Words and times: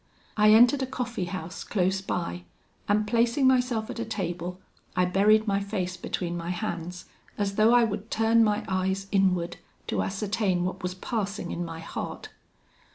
I 0.35 0.49
entered 0.49 0.81
a 0.81 0.87
coffee 0.87 1.25
house 1.25 1.63
close 1.63 2.01
by, 2.01 2.45
and 2.89 3.05
placing 3.05 3.45
myself 3.45 3.87
at 3.91 3.99
a 3.99 4.03
table, 4.03 4.59
I 4.95 5.05
buried 5.05 5.45
my 5.45 5.59
face 5.59 5.95
between 5.95 6.35
my 6.35 6.49
hands, 6.49 7.05
as 7.37 7.53
though 7.53 7.75
I 7.75 7.83
would 7.83 8.09
turn 8.09 8.43
my 8.43 8.65
eyes 8.67 9.05
inward 9.11 9.57
to 9.85 10.01
ascertain 10.01 10.63
what 10.63 10.81
was 10.81 10.95
passing 10.95 11.51
in 11.51 11.63
my 11.63 11.81
heart. 11.81 12.29